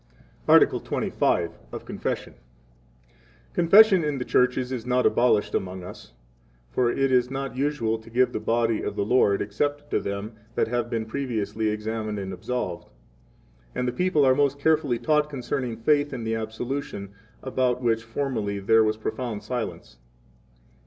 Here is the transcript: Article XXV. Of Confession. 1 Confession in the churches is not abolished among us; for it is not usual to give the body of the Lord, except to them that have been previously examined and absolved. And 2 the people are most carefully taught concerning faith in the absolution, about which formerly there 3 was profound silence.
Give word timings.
Article 0.47 0.81
XXV. 0.81 1.51
Of 1.71 1.85
Confession. 1.85 2.33
1 2.33 2.39
Confession 3.53 4.03
in 4.03 4.17
the 4.17 4.25
churches 4.25 4.71
is 4.71 4.83
not 4.83 5.05
abolished 5.05 5.53
among 5.53 5.83
us; 5.83 6.13
for 6.71 6.89
it 6.89 7.11
is 7.11 7.29
not 7.29 7.55
usual 7.55 7.99
to 7.99 8.09
give 8.09 8.33
the 8.33 8.39
body 8.39 8.81
of 8.81 8.95
the 8.95 9.05
Lord, 9.05 9.43
except 9.43 9.91
to 9.91 9.99
them 9.99 10.33
that 10.55 10.67
have 10.67 10.89
been 10.89 11.05
previously 11.05 11.69
examined 11.69 12.17
and 12.17 12.33
absolved. 12.33 12.89
And 13.75 13.85
2 13.85 13.91
the 13.91 13.95
people 13.97 14.25
are 14.25 14.33
most 14.33 14.57
carefully 14.57 14.97
taught 14.97 15.29
concerning 15.29 15.77
faith 15.77 16.13
in 16.13 16.23
the 16.23 16.33
absolution, 16.33 17.09
about 17.43 17.83
which 17.83 18.01
formerly 18.03 18.57
there 18.57 18.79
3 18.81 18.87
was 18.87 18.97
profound 18.97 19.43
silence. 19.43 19.97